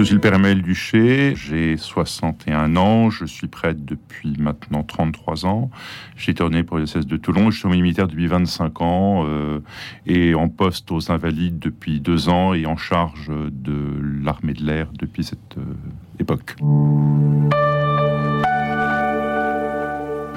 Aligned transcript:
Je 0.00 0.06
suis 0.06 0.14
le 0.14 0.20
père 0.22 0.32
Emmanuel 0.32 0.62
Duché, 0.62 1.34
j'ai 1.36 1.76
61 1.76 2.74
ans, 2.76 3.10
je 3.10 3.26
suis 3.26 3.48
prêtre 3.48 3.80
depuis 3.84 4.34
maintenant 4.38 4.82
33 4.82 5.44
ans. 5.44 5.70
J'ai 6.16 6.32
été 6.32 6.42
ordonné 6.42 6.62
pour 6.62 6.78
le 6.78 6.84
diocèse 6.84 7.06
de 7.06 7.18
Toulon, 7.18 7.50
je 7.50 7.58
suis 7.58 7.68
militaire 7.68 8.08
depuis 8.08 8.26
25 8.26 8.80
ans 8.80 9.26
euh, 9.26 9.60
et 10.06 10.34
en 10.34 10.48
poste 10.48 10.90
aux 10.90 11.12
Invalides 11.12 11.58
depuis 11.58 12.00
deux 12.00 12.30
ans 12.30 12.54
et 12.54 12.64
en 12.64 12.78
charge 12.78 13.30
de 13.30 14.00
l'armée 14.24 14.54
de 14.54 14.64
l'air 14.64 14.88
depuis 14.98 15.22
cette 15.22 15.58
euh, 15.58 15.74
époque. 16.18 16.56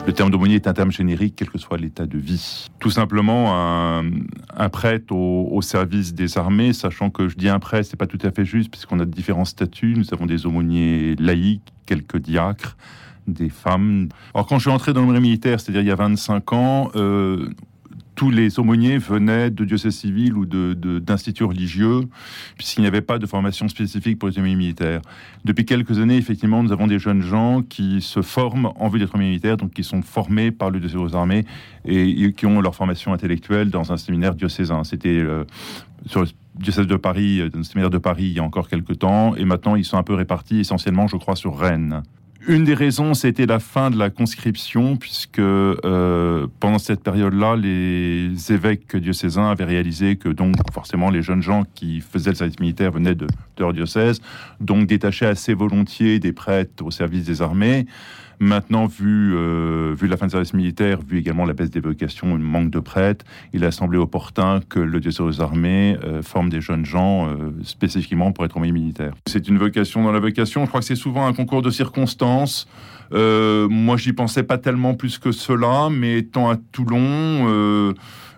Le 0.05 0.11
terme 0.11 0.31
d'aumônier 0.31 0.55
est 0.55 0.67
un 0.67 0.73
terme 0.73 0.91
générique, 0.91 1.35
quel 1.37 1.49
que 1.49 1.57
soit 1.57 1.77
l'état 1.77 2.05
de 2.05 2.17
vie. 2.17 2.67
Tout 2.79 2.89
simplement, 2.89 3.53
un, 3.55 4.69
prêtre 4.69 5.15
au, 5.15 5.61
service 5.61 6.13
des 6.13 6.37
armées, 6.37 6.73
sachant 6.73 7.09
que 7.09 7.29
je 7.29 7.37
dis 7.37 7.47
un 7.47 7.59
prêtre, 7.59 7.87
c'est 7.89 7.97
pas 7.97 8.07
tout 8.07 8.19
à 8.21 8.31
fait 8.31 8.43
juste, 8.43 8.69
puisqu'on 8.69 8.99
a 8.99 9.05
différents 9.05 9.45
statuts. 9.45 9.93
Nous 9.95 10.13
avons 10.13 10.25
des 10.25 10.45
aumôniers 10.45 11.15
laïcs, 11.19 11.61
quelques 11.85 12.17
diacres, 12.17 12.75
des 13.27 13.47
femmes. 13.47 14.09
Alors, 14.33 14.45
quand 14.45 14.57
je 14.57 14.63
suis 14.63 14.71
entré 14.71 14.91
dans 14.91 15.09
le 15.09 15.19
militaire, 15.21 15.61
c'est-à-dire 15.61 15.81
il 15.81 15.87
y 15.87 15.91
a 15.91 15.95
25 15.95 16.51
ans, 16.51 16.91
euh, 16.95 17.49
tous 18.23 18.31
les 18.31 18.57
aumôniers 18.57 18.97
venaient 18.99 19.49
de 19.49 19.65
diocèses 19.65 19.95
civils 19.95 20.33
ou 20.33 20.45
d'instituts 20.45 21.43
religieux, 21.43 22.03
puisqu'il 22.55 22.79
n'y 22.79 22.87
avait 22.87 23.01
pas 23.01 23.19
de 23.19 23.25
formation 23.25 23.67
spécifique 23.67 24.17
pour 24.17 24.29
les 24.29 24.37
aumôniers 24.37 24.55
militaires. 24.55 25.01
Depuis 25.43 25.65
quelques 25.65 25.99
années, 25.99 26.15
effectivement, 26.15 26.63
nous 26.63 26.71
avons 26.71 26.87
des 26.87 26.99
jeunes 26.99 27.21
gens 27.21 27.63
qui 27.63 27.99
se 27.99 28.21
forment 28.21 28.71
en 28.77 28.87
vue 28.87 28.99
d'être 28.99 29.17
militaires, 29.17 29.57
donc 29.57 29.73
qui 29.73 29.83
sont 29.83 30.01
formés 30.01 30.51
par 30.51 30.69
le 30.69 30.79
diocèse 30.79 30.95
aux 30.95 31.15
armées 31.17 31.43
et, 31.83 32.31
qui 32.31 32.45
ont 32.45 32.61
leur 32.61 32.75
formation 32.75 33.11
intellectuelle 33.11 33.69
dans 33.69 33.91
un 33.91 33.97
séminaire 33.97 34.35
diocésain. 34.35 34.85
C'était 34.85 35.09
euh, 35.09 35.43
sur 36.05 36.21
le 36.21 36.27
diocèse 36.55 36.87
de 36.87 36.95
Paris, 36.95 37.41
euh, 37.41 37.49
le 37.53 37.63
séminaire 37.63 37.89
de 37.89 37.97
Paris, 37.97 38.27
il 38.27 38.33
y 38.33 38.39
a 38.39 38.43
encore 38.43 38.69
quelques 38.69 38.99
temps, 38.99 39.35
et 39.35 39.43
maintenant 39.43 39.75
ils 39.75 39.83
sont 39.83 39.97
un 39.97 40.03
peu 40.03 40.13
répartis 40.13 40.61
essentiellement, 40.61 41.07
je 41.07 41.17
crois, 41.17 41.35
sur 41.35 41.59
Rennes. 41.59 42.03
Une 42.45 42.65
des 42.65 42.73
raisons, 42.73 43.13
c'était 43.13 43.45
la 43.45 43.59
fin 43.59 43.89
de 43.89 43.97
la 43.97 44.09
conscription, 44.09 44.97
puisque 44.97 45.39
euh, 45.39 46.47
pendant 46.59 46.77
cette 46.77 47.01
période-là, 47.01 47.55
les 47.55 48.31
évêques 48.51 48.97
diocésains 48.97 49.49
avaient 49.49 49.63
réalisé 49.63 50.17
que 50.17 50.27
donc 50.27 50.55
forcément 50.73 51.09
les 51.09 51.21
jeunes 51.21 51.41
gens 51.41 51.63
qui 51.73 52.01
faisaient 52.01 52.31
le 52.31 52.35
service 52.35 52.59
militaire 52.59 52.91
venaient 52.91 53.15
de, 53.15 53.27
de 53.27 53.59
leur 53.59 53.71
diocèse, 53.71 54.19
donc 54.59 54.87
détachaient 54.87 55.25
assez 55.25 55.53
volontiers 55.53 56.19
des 56.19 56.33
prêtres 56.33 56.83
au 56.83 56.91
service 56.91 57.23
des 57.23 57.41
armées. 57.41 57.85
Maintenant, 58.39 58.87
vu, 58.87 59.33
euh, 59.35 59.95
vu 59.97 60.07
la 60.07 60.17
fin 60.17 60.25
du 60.25 60.31
service 60.31 60.53
militaire, 60.53 60.99
vu 61.07 61.19
également 61.19 61.45
la 61.45 61.53
baisse 61.53 61.69
des 61.69 61.79
vocations, 61.79 62.35
le 62.35 62.43
manque 62.43 62.69
de 62.69 62.79
prêtres, 62.79 63.25
il 63.53 63.63
a 63.63 63.71
semblé 63.71 63.97
opportun 63.97 64.59
que 64.67 64.79
le 64.79 64.99
diocèse 64.99 65.37
des 65.37 65.41
armées 65.41 65.97
euh, 66.03 66.21
forme 66.21 66.49
des 66.49 66.61
jeunes 66.61 66.85
gens 66.85 67.27
euh, 67.27 67.51
spécifiquement 67.63 68.31
pour 68.31 68.45
être 68.45 68.57
envoyé 68.57 68.73
militaire. 68.73 69.13
C'est 69.27 69.47
une 69.47 69.57
vocation 69.57 70.03
dans 70.03 70.11
la 70.11 70.19
vocation. 70.19 70.63
Je 70.63 70.69
crois 70.69 70.79
que 70.79 70.85
c'est 70.85 70.95
souvent 70.95 71.25
un 71.25 71.33
concours 71.33 71.61
de 71.61 71.69
circonstances. 71.69 72.67
moi, 73.11 73.97
j'y 73.97 74.13
pensais 74.13 74.43
pas 74.43 74.57
tellement 74.57 74.95
plus 74.95 75.17
que 75.19 75.31
cela, 75.31 75.89
mais 75.91 76.19
étant 76.19 76.49
à 76.49 76.57
Toulon 76.57 77.93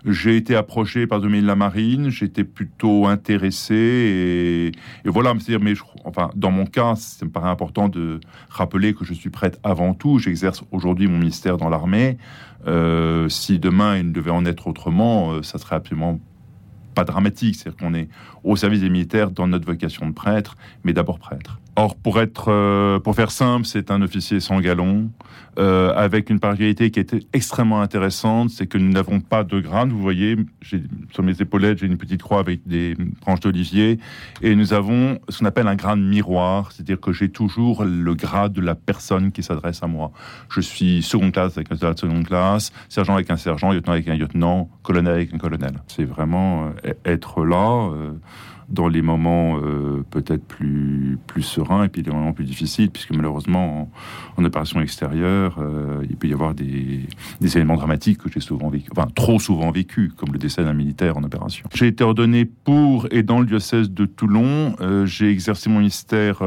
j'ai 0.06 0.36
été 0.36 0.54
approché 0.54 1.06
par 1.08 1.18
le 1.18 1.24
domaine 1.24 1.42
de 1.42 1.46
la 1.46 1.56
marine, 1.56 2.10
j'étais 2.10 2.44
plutôt 2.44 3.06
intéressé 3.06 4.72
et, 5.04 5.08
voilà. 5.08 5.34
C'est-à-dire, 5.38 5.60
mais 5.60 5.74
enfin, 6.04 6.30
dans 6.36 6.52
mon 6.52 6.64
cas, 6.64 6.94
ça 6.94 7.26
me 7.26 7.30
paraît 7.30 7.48
important 7.48 7.88
de 7.88 8.20
rappeler 8.48 8.94
que 8.94 9.04
je 9.04 9.12
suis 9.12 9.30
prête 9.30 9.58
avant 9.64 9.94
tout. 9.94 10.18
J'exerce 10.18 10.62
aujourd'hui 10.70 11.08
mon 11.08 11.18
ministère 11.18 11.56
dans 11.56 11.68
l'armée. 11.68 12.18
Euh, 12.66 13.28
si 13.28 13.58
demain 13.58 13.98
il 13.98 14.12
devait 14.12 14.30
en 14.30 14.44
être 14.44 14.68
autrement, 14.68 15.32
euh, 15.32 15.42
ça 15.42 15.58
serait 15.58 15.76
absolument 15.76 16.20
pas 16.94 17.04
dramatique. 17.04 17.56
C'est-à-dire 17.56 17.76
qu'on 17.76 17.94
est 17.94 18.08
au 18.44 18.54
service 18.56 18.80
des 18.80 18.90
militaires 18.90 19.30
dans 19.30 19.48
notre 19.48 19.66
vocation 19.66 20.06
de 20.06 20.12
prêtre, 20.12 20.56
mais 20.84 20.92
d'abord 20.92 21.18
prêtre. 21.18 21.58
Or, 21.78 21.94
pour 21.94 22.20
être, 22.20 22.46
euh, 22.48 22.98
pour 22.98 23.14
faire 23.14 23.30
simple, 23.30 23.66
c'est 23.66 23.90
un 23.90 24.00
officier 24.00 24.40
sans 24.40 24.60
galon, 24.60 25.10
euh, 25.58 25.92
avec 25.94 26.30
une 26.30 26.40
particularité 26.40 26.90
qui 26.90 26.98
était 26.98 27.20
extrêmement 27.34 27.82
intéressante, 27.82 28.48
c'est 28.48 28.66
que 28.66 28.78
nous 28.78 28.90
n'avons 28.90 29.20
pas 29.20 29.44
de 29.44 29.60
grade. 29.60 29.90
Vous 29.90 30.00
voyez, 30.00 30.36
sur 31.12 31.22
mes 31.22 31.38
épaulettes, 31.38 31.78
j'ai 31.78 31.86
une 31.86 31.98
petite 31.98 32.22
croix 32.22 32.40
avec 32.40 32.66
des 32.66 32.94
branches 33.20 33.40
d'olivier, 33.40 33.98
et 34.40 34.54
nous 34.54 34.72
avons 34.72 35.18
ce 35.28 35.40
qu'on 35.40 35.44
appelle 35.44 35.68
un 35.68 35.74
grade 35.74 35.98
miroir, 35.98 36.72
c'est-à-dire 36.72 36.98
que 36.98 37.12
j'ai 37.12 37.28
toujours 37.28 37.84
le 37.84 38.14
grade 38.14 38.54
de 38.54 38.62
la 38.62 38.74
personne 38.74 39.30
qui 39.30 39.42
s'adresse 39.42 39.82
à 39.82 39.86
moi. 39.86 40.12
Je 40.48 40.62
suis 40.62 41.02
seconde 41.02 41.32
classe 41.32 41.58
avec 41.58 41.70
un 41.70 41.76
soldat 41.76 41.92
de 41.92 41.98
seconde 41.98 42.26
classe, 42.26 42.72
sergent 42.88 43.14
avec 43.14 43.30
un 43.30 43.36
sergent, 43.36 43.70
lieutenant 43.70 43.92
avec 43.92 44.08
un 44.08 44.16
lieutenant, 44.16 44.70
colonel 44.82 45.12
avec 45.12 45.34
un 45.34 45.38
colonel. 45.38 45.74
C'est 45.88 46.04
vraiment 46.04 46.68
euh, 46.86 46.92
être 47.04 47.44
là 47.44 47.90
dans 48.68 48.88
les 48.88 49.02
moments 49.02 49.58
euh, 49.58 50.04
peut-être 50.10 50.44
plus, 50.44 51.18
plus 51.26 51.42
sereins 51.42 51.84
et 51.84 51.88
puis 51.88 52.02
les 52.02 52.10
moments 52.10 52.32
plus 52.32 52.44
difficiles, 52.44 52.90
puisque 52.90 53.12
malheureusement, 53.12 53.88
en, 54.36 54.44
opération 54.44 54.80
extérieure, 54.80 55.56
euh, 55.58 56.04
il 56.08 56.16
peut 56.16 56.28
y 56.28 56.32
avoir 56.32 56.54
des, 56.54 57.00
des 57.40 57.56
éléments 57.56 57.76
dramatiques 57.76 58.18
que 58.18 58.30
j'ai 58.30 58.40
souvent 58.40 58.68
vécu, 58.68 58.88
enfin 58.92 59.08
trop 59.14 59.38
souvent 59.38 59.70
vécu, 59.70 60.12
comme 60.16 60.32
le 60.32 60.38
décès 60.38 60.62
d'un 60.62 60.72
militaire 60.72 61.16
en 61.16 61.22
opération. 61.22 61.68
J'ai 61.74 61.88
été 61.88 62.04
ordonné 62.04 62.44
pour 62.44 63.06
et 63.10 63.22
dans 63.22 63.40
le 63.40 63.46
diocèse 63.46 63.90
de 63.90 64.04
Toulon. 64.04 64.76
Euh, 64.80 65.06
j'ai 65.06 65.30
exercé 65.30 65.68
mon 65.70 65.78
ministère 65.78 66.42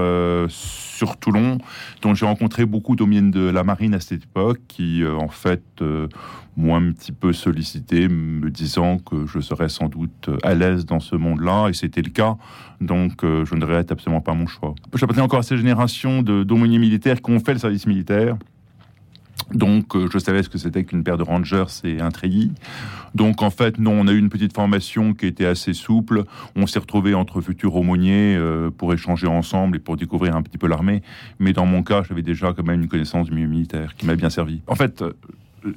sur 0.50 1.18
Toulon, 1.18 1.58
dont 2.02 2.14
j'ai 2.14 2.26
rencontré 2.26 2.66
beaucoup 2.66 2.96
d'hommes 2.96 3.32
de 3.32 3.50
la 3.50 3.64
marine 3.64 3.94
à 3.94 4.00
cette 4.00 4.24
époque, 4.24 4.60
qui 4.68 5.04
en 5.06 5.30
fait 5.30 5.64
moi 6.58 6.78
un 6.78 6.92
petit 6.92 7.12
peu 7.12 7.32
sollicité, 7.34 8.08
me 8.08 8.50
disant 8.50 8.98
que 8.98 9.26
je 9.26 9.40
serais 9.40 9.70
sans 9.70 9.88
doute 9.88 10.30
à 10.44 10.54
l'aise 10.54 10.86
dans 10.86 11.00
ce 11.00 11.16
monde-là, 11.16 11.70
et 11.70 11.74
c'était 11.74 12.02
cas. 12.12 12.38
Donc, 12.82 13.24
euh, 13.24 13.46
je 13.46 13.56
ne 13.56 13.64
regrette 13.64 13.92
absolument 13.92 14.22
pas 14.22 14.34
mon 14.34 14.48
choix. 14.48 14.76
J'appartiens 14.96 15.24
encore 15.24 15.40
à 15.40 15.44
ces 15.44 15.58
générations 15.58 16.22
d'aumôniers 16.22 16.80
militaires 16.80 17.22
qui 17.22 17.32
ont 17.32 17.40
fait 17.40 17.54
le 17.54 17.60
service 17.60 17.86
militaire. 17.86 18.38
Donc, 19.54 19.96
euh, 19.96 20.08
je 20.12 20.20
savais 20.20 20.44
ce 20.44 20.50
que 20.50 20.58
c'était 20.58 20.84
qu'une 20.84 21.04
paire 21.04 21.18
de 21.18 21.24
rangers 21.24 21.66
et 21.84 22.00
un 22.02 22.12
treillis. 22.12 22.52
Donc, 23.16 23.42
en 23.42 23.50
fait, 23.50 23.80
non, 23.80 23.94
on 24.00 24.08
a 24.08 24.12
eu 24.12 24.20
une 24.20 24.30
petite 24.30 24.54
formation 24.54 25.14
qui 25.14 25.26
était 25.26 25.46
assez 25.46 25.74
souple. 25.74 26.24
On 26.56 26.68
s'est 26.68 26.80
retrouvés 26.80 27.16
entre 27.16 27.42
futurs 27.42 27.76
aumôniers 27.76 28.36
euh, 28.38 28.70
pour 28.70 28.94
échanger 28.94 29.28
ensemble 29.28 29.78
et 29.78 29.80
pour 29.80 29.98
découvrir 29.98 30.36
un 30.36 30.44
petit 30.44 30.58
peu 30.58 30.68
l'armée. 30.68 31.02
Mais 31.40 31.54
dans 31.54 31.66
mon 31.66 31.82
cas, 31.82 32.04
j'avais 32.08 32.22
déjà 32.22 32.54
quand 32.54 32.66
même 32.66 32.82
une 32.82 32.88
connaissance 32.88 33.28
du 33.28 33.36
milieu 33.36 33.48
militaire 33.48 33.96
qui 33.96 34.06
m'a 34.06 34.16
bien 34.16 34.30
servi. 34.30 34.62
En 34.68 34.76
fait, 34.76 35.04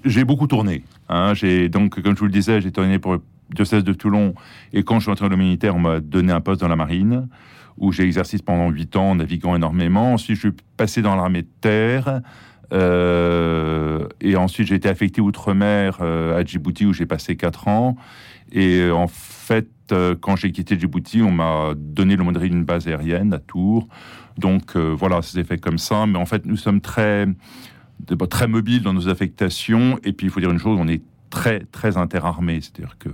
j'ai 0.05 0.25
beaucoup 0.25 0.47
tourné. 0.47 0.85
Hein. 1.09 1.35
J'ai 1.35 1.69
donc, 1.69 2.01
comme 2.01 2.15
je 2.15 2.21
vous 2.21 2.27
le 2.27 2.33
disais, 2.33 2.61
j'ai 2.61 2.73
tourné 2.73 2.99
pour 2.99 3.19
diocèse 3.55 3.85
de 3.85 3.93
Toulon. 3.93 4.35
Et 4.73 4.83
quand 4.83 4.97
je 4.99 5.05
suis 5.05 5.13
entré 5.13 5.27
dans 5.27 5.37
le 5.37 5.43
militaire, 5.43 5.77
on 5.77 5.81
m'a 5.81 6.01
donné 6.01 6.33
un 6.33 6.41
poste 6.41 6.61
dans 6.61 6.69
la 6.69 6.77
marine 6.77 7.29
où 7.79 7.93
j'ai 7.93 8.05
exercé 8.05 8.39
pendant 8.39 8.71
huit 8.71 8.97
ans, 8.97 9.15
naviguant 9.15 9.57
énormément. 9.57 10.15
Ensuite, 10.15 10.37
je 10.37 10.49
suis 10.49 10.57
passé 10.77 11.03
dans 11.03 11.17
l'armée 11.17 11.43
de 11.43 11.49
terre. 11.61 12.21
Euh, 12.73 14.07
et 14.21 14.37
ensuite, 14.37 14.69
j'ai 14.69 14.77
été 14.77 14.89
affecté 14.89 15.21
outre-mer 15.21 15.99
euh, 16.01 16.39
à 16.39 16.45
Djibouti 16.45 16.87
où 16.87 16.93
j'ai 16.93 17.07
passé 17.07 17.37
quatre 17.37 17.69
ans. 17.69 17.97
Et 18.51 18.91
en 18.91 19.09
fait, 19.09 19.69
euh, 19.93 20.15
quand 20.19 20.37
j'ai 20.37 20.53
quitté 20.53 20.79
Djibouti, 20.79 21.23
on 21.23 21.31
m'a 21.31 21.73
donné 21.77 22.17
le 22.17 22.25
modèle 22.25 22.49
d'une 22.49 22.65
base 22.65 22.87
aérienne 22.89 23.33
à 23.35 23.39
Tours. 23.39 23.89
Donc 24.39 24.77
voilà, 24.77 25.21
ça 25.21 25.33
s'est 25.33 25.45
fait 25.45 25.59
comme 25.59 25.79
ça. 25.79 26.07
Mais 26.07 26.19
en 26.19 26.27
fait, 26.27 26.47
nous 26.47 26.57
sommes 26.57 26.81
très 26.81 27.27
très 28.31 28.49
mobile 28.49 28.83
dans 28.83 28.95
nos 28.95 29.09
affectations. 29.09 29.99
Et 30.05 30.13
puis, 30.13 30.27
il 30.27 30.31
faut 30.31 30.41
dire 30.41 30.51
une 30.51 30.59
chose, 30.59 30.79
on 30.81 30.89
est 30.89 31.03
très 31.33 31.61
très 31.61 31.97
interarmé, 31.97 32.61
c'est-à-dire 32.61 32.99
que 32.99 33.09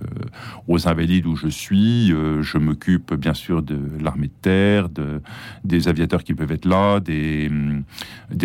aux 0.67 0.89
Invalides 0.89 1.25
où 1.27 1.37
je 1.37 1.47
suis, 1.47 2.12
euh, 2.12 2.43
je 2.43 2.59
m'occupe 2.59 3.15
bien 3.15 3.33
sûr 3.33 3.62
de 3.62 3.79
l'armée 4.01 4.27
de 4.27 4.33
terre, 4.43 4.89
de, 4.89 5.23
des 5.62 5.87
aviateurs 5.87 6.25
qui 6.25 6.34
peuvent 6.34 6.51
être 6.51 6.65
là, 6.65 6.99
des, 6.99 7.49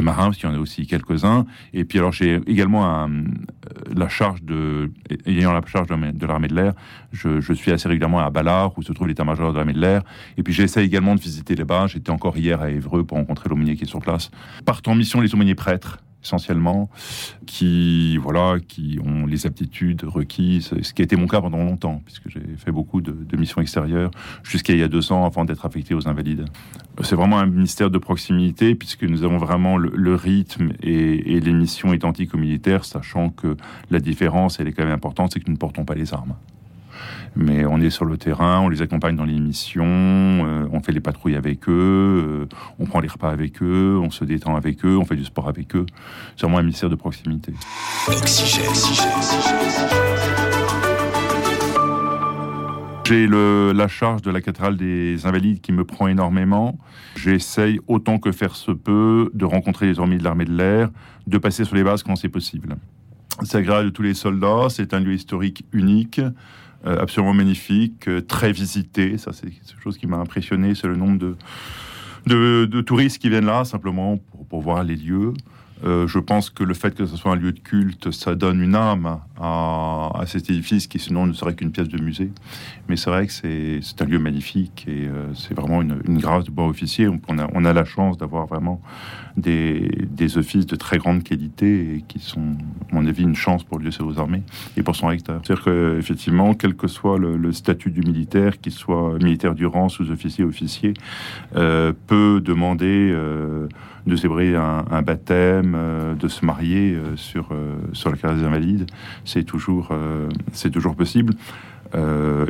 marins, 0.01 0.25
parce 0.25 0.37
qu'il 0.37 0.47
y 0.47 0.51
en 0.53 0.55
a 0.55 0.59
aussi 0.59 0.85
quelques-uns. 0.85 1.45
Et 1.73 1.85
puis 1.85 1.97
alors 1.97 2.11
j'ai 2.11 2.39
également 2.45 2.85
euh, 2.85 3.07
la 3.95 4.07
charge 4.09 4.43
de, 4.43 4.91
ayant 5.25 5.51
la 5.51 5.61
charge 5.65 5.87
de, 5.87 6.25
l'armée 6.27 6.47
de 6.47 6.55
l'air, 6.55 6.73
je, 7.11 7.41
je, 7.41 7.53
suis 7.53 7.71
assez 7.71 7.89
régulièrement 7.89 8.19
à 8.19 8.29
Ballard 8.29 8.77
où 8.77 8.83
se 8.83 8.93
trouve 8.93 9.07
l'état-major 9.07 9.53
de 9.53 9.57
l'armée 9.57 9.73
de 9.73 9.81
l'air. 9.81 10.03
Et 10.37 10.43
puis 10.43 10.53
j'essaie 10.53 10.85
également 10.85 11.15
de 11.15 11.19
visiter 11.19 11.55
les 11.55 11.63
bas. 11.63 11.87
J'étais 11.87 12.11
encore 12.11 12.37
hier 12.37 12.61
à 12.61 12.69
Évreux 12.69 13.03
pour 13.03 13.17
rencontrer 13.17 13.49
l'aumônier 13.49 13.75
qui 13.75 13.85
est 13.85 13.87
sur 13.87 13.99
place. 13.99 14.29
Partent 14.65 14.87
en 14.87 14.93
mission 14.93 15.19
les 15.19 15.33
aumôniers 15.33 15.55
prêtres 15.55 15.97
essentiellement, 16.23 16.89
qui 17.45 18.17
voilà, 18.17 18.57
qui 18.65 18.99
ont 19.03 19.25
les 19.25 19.45
aptitudes 19.45 20.03
requises, 20.03 20.73
ce 20.81 20.93
qui 20.93 21.01
a 21.01 21.05
été 21.05 21.15
mon 21.15 21.27
cas 21.27 21.41
pendant 21.41 21.57
longtemps, 21.63 22.01
puisque 22.05 22.29
j'ai 22.29 22.41
fait 22.57 22.71
beaucoup 22.71 23.01
de, 23.01 23.13
missions 23.37 23.61
extérieures 23.61 24.11
jusqu'à 24.43 24.73
il 24.73 24.79
y 24.79 24.83
a 24.83 24.87
deux 24.87 25.11
ans 25.11 25.25
avant 25.25 25.43
d'être 25.43 25.65
affecté 25.65 25.93
aux 25.93 26.07
Invalides. 26.07 26.45
C'est 27.01 27.15
vraiment 27.15 27.39
un 27.39 27.45
ministère 27.45 27.89
de 27.89 27.97
proximité, 27.97 28.75
puisque 28.75 29.03
nous 29.03 29.23
avons 29.23 29.37
vraiment 29.37 29.77
le, 29.77 30.15
rythme 30.15 30.73
et, 30.81 31.35
et, 31.35 31.39
les 31.39 31.53
missions 31.53 31.93
identiques 31.93 32.33
aux 32.35 32.37
militaires, 32.37 32.85
sachant 32.85 33.29
que 33.29 33.57
la 33.89 33.99
différence, 33.99 34.59
elle 34.59 34.67
est 34.67 34.71
quand 34.71 34.83
même 34.83 34.93
importante, 34.93 35.33
c'est 35.33 35.39
que 35.39 35.47
nous 35.47 35.53
ne 35.53 35.57
portons 35.57 35.85
pas 35.85 35.95
les 35.95 36.13
armes 36.13 36.35
mais 37.35 37.65
on 37.65 37.79
est 37.79 37.89
sur 37.89 38.05
le 38.05 38.17
terrain, 38.17 38.59
on 38.61 38.69
les 38.69 38.81
accompagne 38.81 39.15
dans 39.15 39.25
les 39.25 39.39
missions, 39.39 39.85
euh, 39.85 40.67
on 40.71 40.81
fait 40.81 40.91
les 40.91 40.99
patrouilles 40.99 41.35
avec 41.35 41.67
eux, 41.67 42.49
euh, 42.51 42.55
on 42.79 42.85
prend 42.85 42.99
les 42.99 43.07
repas 43.07 43.31
avec 43.31 43.61
eux, 43.61 43.99
on 44.01 44.11
se 44.11 44.23
détend 44.25 44.55
avec 44.55 44.85
eux, 44.85 44.97
on 44.97 45.05
fait 45.05 45.15
du 45.15 45.25
sport 45.25 45.47
avec 45.47 45.75
eux. 45.75 45.85
C'est 46.35 46.43
vraiment 46.43 46.59
un 46.59 46.63
ministère 46.63 46.89
de 46.89 46.95
proximité. 46.95 47.53
J'ai 53.05 53.27
la 53.27 53.87
charge 53.87 54.21
de 54.21 54.31
la 54.31 54.39
cathédrale 54.39 54.77
des 54.77 55.25
Invalides 55.25 55.59
qui 55.59 55.73
me 55.73 55.83
prend 55.83 56.07
énormément. 56.07 56.77
J'essaye 57.15 57.79
autant 57.87 58.17
que 58.17 58.31
faire 58.31 58.55
se 58.55 58.71
peut 58.71 59.29
de 59.33 59.45
rencontrer 59.45 59.87
les 59.87 59.99
armées 59.99 60.17
de 60.17 60.23
l'armée 60.23 60.45
de 60.45 60.55
l'air, 60.55 60.89
de 61.27 61.37
passer 61.37 61.65
sur 61.65 61.75
les 61.75 61.83
bases 61.83 62.01
quand 62.01 62.15
c'est 62.15 62.29
possible. 62.29 62.77
Agréable 63.53 63.85
de 63.85 63.89
tous 63.89 64.03
les 64.03 64.13
soldats, 64.13 64.67
c'est 64.69 64.93
un 64.93 64.99
lieu 64.99 65.13
historique 65.13 65.65
unique, 65.73 66.21
euh, 66.85 66.99
absolument 66.99 67.33
magnifique, 67.33 68.07
euh, 68.07 68.21
très 68.21 68.51
visité. 68.51 69.17
Ça, 69.17 69.31
c'est 69.33 69.49
quelque 69.49 69.81
chose 69.81 69.97
qui 69.97 70.05
m'a 70.05 70.17
impressionné, 70.17 70.75
c'est 70.75 70.87
le 70.87 70.95
nombre 70.95 71.17
de, 71.17 72.65
de, 72.65 72.81
touristes 72.81 73.19
qui 73.19 73.29
viennent 73.29 73.45
là 73.45 73.63
simplement 73.63 74.19
pour, 74.49 74.61
voir 74.61 74.83
les 74.83 74.95
lieux. 74.95 75.33
Euh, 75.83 76.07
je 76.07 76.19
pense 76.19 76.49
que 76.49 76.63
le 76.63 76.73
fait 76.73 76.93
que 76.93 77.05
ce 77.05 77.15
soit 77.17 77.31
un 77.31 77.35
lieu 77.35 77.51
de 77.51 77.59
culte, 77.59 78.11
ça 78.11 78.35
donne 78.35 78.61
une 78.61 78.75
âme 78.75 79.19
à, 79.39 80.23
cet 80.25 80.49
édifice 80.49 80.87
qui 80.87 80.99
sinon 80.99 81.25
ne 81.25 81.33
serait 81.33 81.55
qu'une 81.55 81.71
pièce 81.71 81.89
de 81.89 82.01
musée. 82.01 82.31
Mais 82.87 82.97
c'est 82.97 83.09
vrai 83.09 83.27
que 83.27 83.33
c'est 83.33 84.01
un 84.01 84.05
lieu 84.05 84.19
magnifique 84.19 84.85
et 84.87 85.09
c'est 85.35 85.53
vraiment 85.53 85.81
une, 85.81 86.19
grâce 86.19 86.45
de 86.45 86.51
bois 86.51 86.67
officier. 86.67 87.07
On 87.07 87.39
a, 87.39 87.47
on 87.53 87.65
a 87.65 87.73
la 87.73 87.83
chance 87.83 88.17
d'avoir 88.17 88.45
vraiment 88.45 88.81
des, 89.35 89.89
des, 90.09 90.37
offices 90.37 90.65
de 90.65 90.75
très 90.75 90.97
grande 90.97 91.23
qualité 91.23 91.95
et 91.95 92.01
qui 92.07 92.19
sont, 92.19 92.55
à 92.92 92.92
mon 93.03 93.09
avis, 93.09 93.23
une 93.23 93.35
chance 93.35 93.63
pour 93.63 93.77
le 93.77 93.83
diocèse 93.83 94.05
aux 94.05 94.19
armées 94.19 94.43
et 94.77 94.83
pour 94.83 94.95
son 94.95 95.07
recteur. 95.07 95.41
C'est-à-dire 95.43 95.65
qu'effectivement, 95.65 96.53
quel 96.53 96.75
que 96.75 96.87
soit 96.87 97.17
le, 97.17 97.51
statut 97.51 97.91
du 97.91 98.01
militaire, 98.01 98.59
qu'il 98.59 98.71
soit 98.71 99.17
militaire 99.21 99.53
du 99.53 99.65
rang, 99.65 99.89
sous-officier, 99.89 100.43
officier, 100.43 100.93
euh, 101.55 101.93
peut 102.07 102.41
demander 102.43 103.13
de 104.05 104.15
célébrer 104.15 104.55
un, 104.55 105.01
baptême, 105.01 105.75
euh, 105.75 106.15
de 106.15 106.27
se 106.27 106.45
marier 106.45 106.93
euh, 106.93 107.15
sur, 107.15 107.49
euh, 107.51 107.75
sur 107.93 108.09
la 108.09 108.17
carrière 108.17 108.39
des 108.39 108.45
invalides, 108.45 108.85
c'est 109.25 109.43
toujours, 109.43 109.89
c'est 110.51 110.69
toujours 110.69 110.95
possible. 110.95 111.33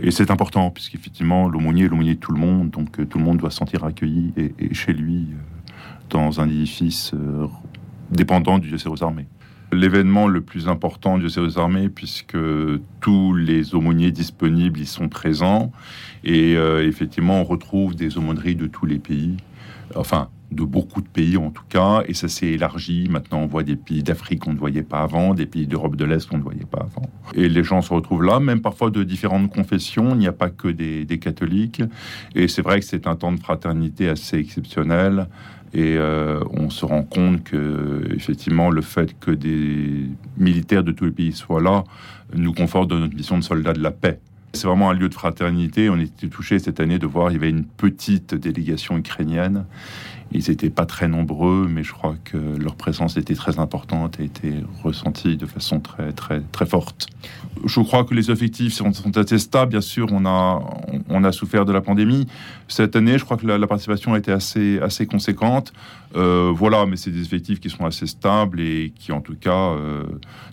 et 0.02 0.12
c'est 0.12 0.32
important, 0.32 0.70
puisqu'effectivement, 0.70 1.50
l'aumônier 1.50 1.86
est 1.86 1.88
l'aumônier 1.88 2.16
de 2.16 2.20
tout 2.20 2.32
le 2.32 2.40
monde, 2.40 2.70
donc 2.70 3.08
tout 3.10 3.18
le 3.18 3.24
monde 3.24 3.38
doit 3.38 3.52
se 3.52 3.58
sentir 3.58 3.84
accueilli 3.84 4.34
et, 4.38 4.74
chez 4.74 4.94
lui 4.94 5.28
dans 6.10 6.40
un 6.40 6.48
édifice 6.48 7.14
dépendant 8.10 8.58
du 8.58 8.70
diocèse 8.70 8.92
aux 8.92 9.04
armées. 9.04 9.28
L'événement 9.74 10.28
le 10.28 10.42
plus 10.42 10.68
important 10.68 11.18
du 11.18 11.28
aux 11.40 11.60
armées, 11.60 11.90
puisque 11.90 12.38
tous 13.02 13.34
les 13.34 13.76
aumôniers 13.76 14.12
disponibles 14.12 14.80
y 14.80 14.86
sont 14.86 15.10
présents, 15.10 15.72
et 16.24 16.54
effectivement, 16.54 17.42
on 17.42 17.44
retrouve 17.44 17.96
des 17.96 18.18
aumôneries 18.18 18.56
de 18.56 18.68
tous 18.68 18.86
les 18.86 19.00
pays. 19.00 19.38
Enfin, 19.96 20.30
de 20.54 20.64
beaucoup 20.64 21.02
de 21.02 21.08
pays 21.08 21.38
en 21.38 21.50
tout 21.50 21.64
cas, 21.68 22.04
et 22.08 22.14
ça 22.14 22.28
s'est 22.28 22.48
élargi. 22.48 23.08
Maintenant, 23.10 23.40
on 23.40 23.48
voit 23.48 23.64
des 23.64 23.76
pays 23.76 24.04
d'Afrique 24.04 24.40
qu'on 24.40 24.54
ne 24.54 24.58
voyait 24.58 24.84
pas 24.84 25.02
avant, 25.02 25.34
des 25.34 25.46
pays 25.46 25.68
d'Europe 25.68 25.96
de 25.96 26.06
l'Est 26.06 26.28
qu'on 26.28 26.38
ne 26.38 26.44
voyait 26.44 26.66
pas 26.70 26.80
avant. 26.80 27.10
Et 27.36 27.50
les 27.50 27.64
gens 27.64 27.82
se 27.82 27.94
retrouvent 27.94 28.24
là, 28.24 28.40
même 28.40 28.62
parfois 28.62 28.90
de 28.90 29.04
différentes 29.04 29.52
confessions. 29.52 30.12
Il 30.12 30.20
n'y 30.20 30.28
a 30.28 30.34
pas 30.34 30.50
que 30.50 30.68
des, 30.68 31.06
catholiques. 31.20 31.82
Et 32.36 32.48
c'est 32.48 32.62
vrai 32.62 32.80
que 32.80 32.86
c'est 32.86 33.08
un 33.08 33.16
temps 33.16 33.32
de 33.32 33.40
fraternité 33.40 34.10
assez 34.10 34.38
exceptionnel. 34.38 35.28
Et 35.74 35.98
euh, 35.98 36.40
on 36.52 36.70
se 36.70 36.86
rend 36.86 37.04
compte 37.04 37.44
que, 37.44 38.04
effectivement, 38.16 38.70
le 38.70 38.82
fait 38.82 39.18
que 39.20 39.32
des 39.32 40.08
militaires 40.38 40.84
de 40.84 40.92
tous 40.92 41.06
les 41.06 41.12
pays 41.12 41.32
soient 41.32 41.62
là 41.62 41.84
nous 42.36 42.54
conforte 42.54 42.90
dans 42.90 43.00
notre 43.00 43.16
mission 43.16 43.38
de 43.38 43.44
soldats 43.44 43.74
de 43.74 43.82
la 43.82 43.92
paix. 43.92 44.20
C'est 44.56 44.68
vraiment 44.68 44.92
un 44.92 44.94
lieu 44.94 45.10
de 45.10 45.14
fraternité. 45.16 45.90
On 45.90 46.00
était 46.00 46.28
touché 46.28 46.60
cette 46.60 46.80
année 46.80 47.00
de 47.00 47.08
voir, 47.08 47.32
il 47.32 47.34
y 47.34 47.38
avait 47.38 47.50
une 47.50 47.66
petite 47.66 48.36
délégation 48.36 48.96
ukrainienne. 48.98 49.66
Ils 50.32 50.50
n'étaient 50.50 50.70
pas 50.70 50.86
très 50.86 51.08
nombreux, 51.08 51.68
mais 51.68 51.84
je 51.84 51.92
crois 51.92 52.16
que 52.24 52.38
leur 52.38 52.76
présence 52.76 53.18
était 53.18 53.36
très 53.36 53.60
importante 53.60 54.20
et 54.20 54.26
était 54.26 54.64
ressentie 54.84 55.38
de 55.38 55.46
façon 55.48 55.80
très, 55.80 56.12
très, 56.12 56.42
très 56.52 56.66
forte. 56.66 57.08
Je 57.66 57.80
crois 57.82 58.04
que 58.04 58.14
les 58.14 58.30
effectifs 58.32 58.74
sont, 58.74 59.18
assez 59.18 59.38
stables. 59.40 59.72
Bien 59.72 59.82
sûr, 59.82 60.08
on 60.12 60.26
a, 60.26 60.60
on 61.10 61.24
a 61.24 61.32
souffert 61.32 61.66
de 61.66 61.74
la 61.74 61.82
pandémie. 61.82 62.28
Cette 62.68 62.96
année, 62.96 63.18
je 63.18 63.26
crois 63.26 63.38
que 63.38 63.46
la, 63.46 63.68
participation 63.68 64.14
a 64.14 64.20
été 64.20 64.32
assez, 64.32 64.80
assez 64.80 65.06
conséquente. 65.06 65.74
Euh, 66.16 66.52
voilà, 66.56 66.86
mais 66.86 66.96
c'est 66.96 67.12
des 67.12 67.22
effectifs 67.22 67.60
qui 67.60 67.70
sont 67.70 67.86
assez 67.86 68.08
stables 68.08 68.60
et 68.60 68.94
qui, 68.96 69.12
en 69.12 69.22
tout 69.22 69.36
cas, 69.36 69.72
euh, 69.72 70.04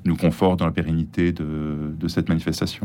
nous 0.04 0.16
confortent 0.16 0.58
dans 0.58 0.66
la 0.66 0.72
pérennité 0.72 1.32
de 1.32 2.08
cette 2.08 2.28
manifestation. 2.28 2.78